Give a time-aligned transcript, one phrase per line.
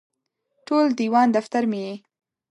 [0.67, 1.93] ټول دیوان دفتر مې یې